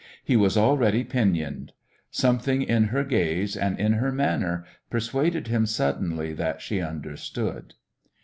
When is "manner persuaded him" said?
4.11-5.67